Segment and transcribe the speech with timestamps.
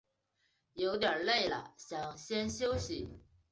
[0.73, 3.21] 有点累了想先休息